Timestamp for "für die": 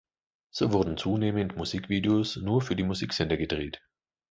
2.63-2.81